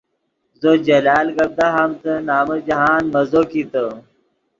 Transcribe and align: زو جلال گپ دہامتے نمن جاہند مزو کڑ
زو 0.61 0.71
جلال 0.85 1.27
گپ 1.35 1.49
دہامتے 1.57 2.13
نمن 2.27 2.59
جاہند 2.67 3.07
مزو 3.13 3.41
کڑ 3.51 3.85